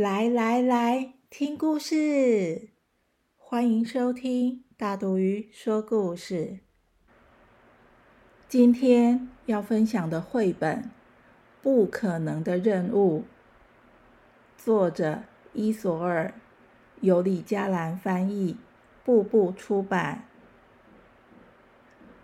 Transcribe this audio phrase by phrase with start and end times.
[0.00, 2.70] 来来来，听故事！
[3.36, 6.60] 欢迎收听大肚鱼说故事。
[8.48, 10.84] 今天要分享的绘本
[11.60, 13.18] 《不可能的任务》，
[14.56, 16.32] 作者伊索尔，
[17.02, 18.56] 由李佳兰翻译，
[19.04, 20.24] 步步出版。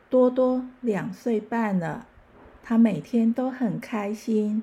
[0.08, 2.06] 多多两岁半了，
[2.62, 4.62] 他每天都很开心。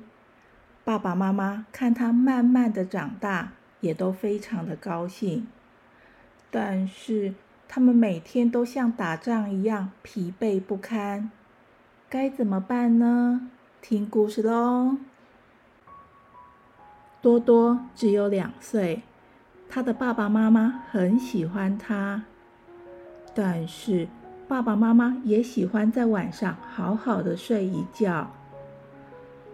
[0.86, 5.48] 爸爸妈妈看他慢慢的长大，也都非常的高兴。
[6.52, 7.34] 但是
[7.70, 11.32] 他们每天都像打仗一样疲惫不堪，
[12.10, 13.50] 该怎么办呢？
[13.82, 14.98] 听故事喽。
[17.22, 19.04] 多多只有两岁，
[19.70, 22.26] 他的爸爸妈妈很喜欢他，
[23.34, 24.10] 但是
[24.50, 28.30] 爸爸妈妈也喜欢在晚上好好的睡一觉。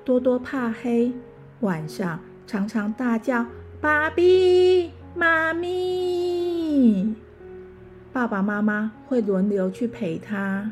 [0.09, 1.13] 多多怕黑，
[1.59, 3.45] 晚上常常大叫
[3.79, 7.13] “爸比、妈咪”，
[8.11, 10.71] 爸爸妈妈会轮流去陪他。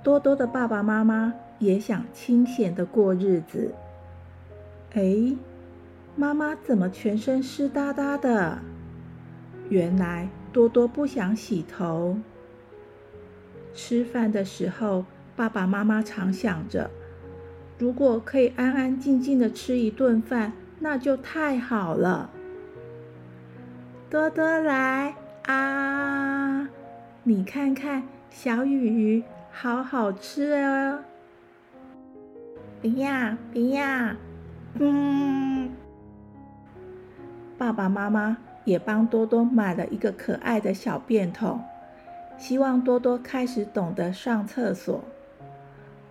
[0.00, 3.74] 多多的爸爸妈妈也想清闲的过日子。
[4.92, 5.36] 哎，
[6.14, 8.58] 妈妈怎么全身湿哒哒的？
[9.68, 12.16] 原来多多不想洗头。
[13.74, 16.88] 吃饭的时候，爸爸妈妈常想着。
[17.80, 22.28] 如果可以安安静静的吃一顿饭，那就太好了。
[24.10, 25.14] 多多来
[25.46, 26.68] 啊！
[27.22, 30.98] 你看看小鱼鱼，好好吃哦！
[32.82, 34.14] 不要不要，
[34.74, 35.70] 嗯。
[37.56, 41.58] 爸爸妈妈也帮多多买了一个可爱的小便桶，
[42.36, 45.02] 希望多多开始懂得上厕所。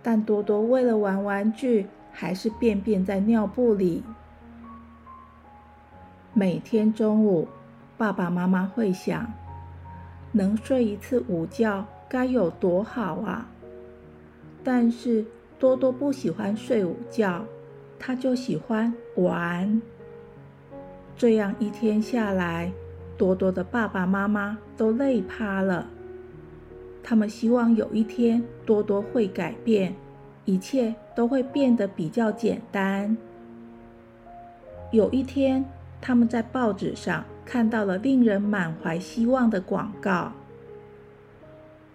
[0.02, 4.02] 但多多为了玩玩具，还是便便在尿布里。
[6.32, 7.48] 每天中午，
[7.98, 9.30] 爸爸妈妈会想，
[10.32, 13.46] 能睡一次午觉该有多好啊！
[14.62, 15.24] 但是
[15.58, 17.44] 多多不喜欢睡午觉，
[17.98, 19.82] 他就喜欢玩。
[21.16, 22.72] 这样一天下来，
[23.18, 25.86] 多多的爸爸妈妈都累趴了。
[27.02, 29.94] 他们希望有一天多多会改变，
[30.44, 33.16] 一切都会变得比较简单。
[34.92, 35.64] 有一天，
[36.00, 40.32] 他们在报纸上看到了令人满怀希望的广告：“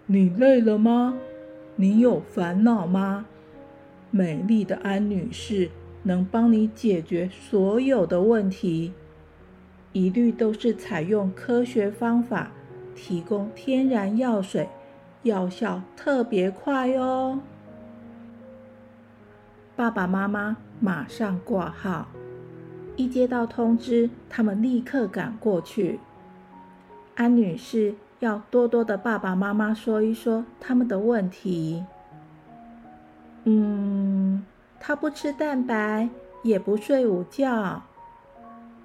[0.06, 1.16] 你累了吗？
[1.76, 3.26] 你有烦恼吗？
[4.10, 5.70] 美丽的安女士
[6.02, 8.92] 能帮你解决所有的问题，
[9.92, 12.50] 一律都是采用科学方法，
[12.94, 14.68] 提供天然药水。”
[15.26, 17.40] 药效特别快哦！
[19.74, 22.06] 爸爸妈妈马上挂号，
[22.96, 26.00] 一接到通知，他们立刻赶过去。
[27.16, 31.84] 安女士要多多的爸爸妈妈说一说他们的问题。
[33.44, 34.44] 嗯，
[34.78, 36.08] 他不吃蛋白，
[36.42, 37.82] 也不睡午觉，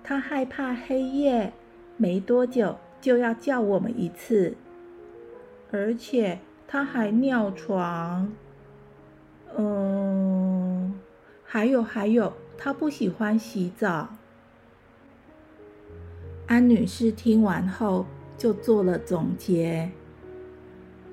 [0.04, 1.54] 他害怕黑夜，
[1.98, 4.56] 没多久就要叫我们一次。
[5.72, 8.32] 而且他还尿床，
[9.58, 11.00] 嗯，
[11.46, 14.10] 还有还有，他不喜欢洗澡。
[16.48, 18.06] 安女士听完后
[18.38, 19.92] 就做了总结：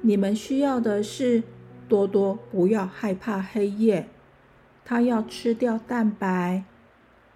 [0.03, 1.45] 你们需要的是
[1.89, 4.09] 多多不要害怕黑夜，
[4.85, 6.65] 他要吃掉蛋白，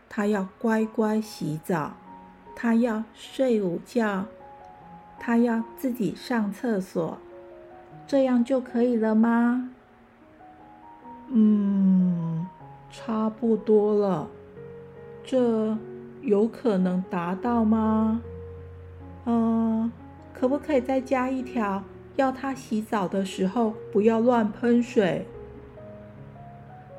[0.09, 1.97] 他要乖乖洗澡，
[2.57, 4.27] 他要睡午觉。
[5.25, 7.17] 他要自己上厕所，
[8.09, 9.71] 这样就可以了吗？
[11.29, 12.45] 嗯，
[12.91, 14.29] 差不多了。
[15.23, 15.79] 这
[16.23, 18.21] 有可能达到吗？
[19.27, 19.93] 嗯，
[20.35, 21.85] 可不可以再加一条，
[22.17, 25.25] 要他洗澡的时候不要乱喷水？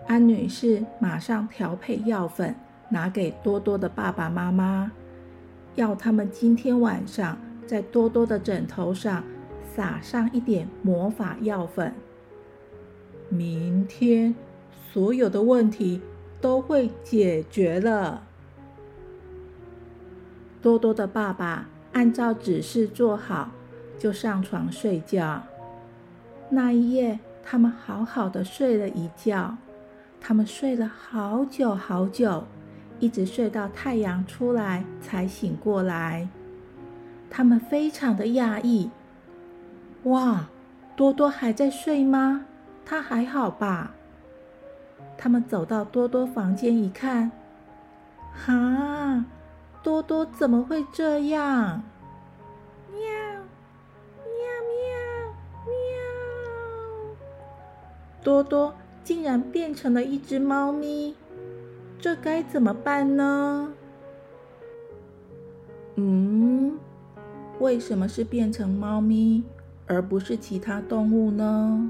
[0.07, 2.55] 安女士马上调配药粉，
[2.87, 4.89] 拿给多多的爸爸妈妈，
[5.75, 7.37] 要他们今天晚上。
[7.65, 9.23] 在多多的枕头上
[9.75, 11.93] 撒上一点魔法药粉。
[13.29, 14.35] 明天
[14.91, 16.01] 所有的问题
[16.39, 18.23] 都会解决了。
[20.61, 23.51] 多多的爸爸按照指示做好，
[23.97, 25.41] 就上床睡觉。
[26.49, 29.57] 那一夜，他们好好的睡了一觉。
[30.21, 32.45] 他们睡了好久好久，
[32.99, 36.29] 一直睡到太阳出来才醒过来。
[37.35, 38.91] 他们非常的讶异
[40.05, 40.45] ：“哇，
[40.95, 42.45] 多多还在睡吗？
[42.85, 43.95] 他还好吧？”
[45.17, 47.31] 他们走到多多房间一看，
[48.31, 49.25] 哈，
[49.81, 51.81] 多多怎么会这样？
[52.91, 54.37] 喵，喵
[54.69, 55.33] 喵
[55.65, 55.73] 喵！
[58.21, 58.75] 多多。
[59.03, 61.13] 竟然变成了一只猫咪，
[61.99, 63.73] 这该怎么办呢？
[65.95, 66.32] 嗯，
[67.63, 69.41] 为什么是变成猫咪，
[69.87, 71.89] 而不是其他动物呢？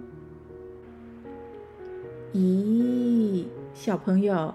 [2.32, 4.54] 咦，小朋友，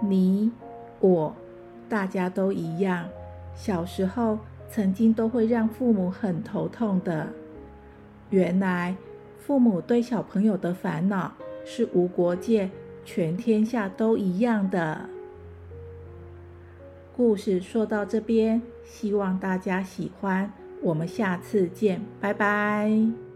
[0.00, 0.50] 你
[1.00, 1.36] 我
[1.86, 3.06] 大家都一样，
[3.54, 4.38] 小时候
[4.70, 7.28] 曾经都会让父母很头痛的。
[8.30, 8.96] 原来
[9.36, 11.32] 父母对小朋友的烦恼。
[11.64, 12.70] 是无国界，
[13.04, 15.08] 全天下都一样的。
[17.16, 20.52] 故事说到这边，希望大家喜欢。
[20.82, 23.31] 我们下次见，拜拜。